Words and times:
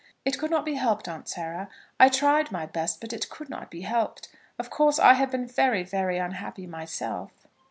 "It 0.25 0.39
could 0.39 0.49
not 0.49 0.65
be 0.65 0.73
helped, 0.73 1.07
Aunt 1.07 1.29
Sarah. 1.29 1.69
I 1.99 2.09
tried 2.09 2.51
my 2.51 2.65
best, 2.65 2.99
but 2.99 3.13
it 3.13 3.29
could 3.29 3.49
not 3.51 3.69
be 3.69 3.81
helped. 3.81 4.29
Of 4.57 4.71
course 4.71 4.97
I 4.97 5.13
have 5.13 5.29
been 5.29 5.45
very, 5.45 5.83
very 5.83 6.17
unhappy 6.17 6.65
myself." 6.65 7.45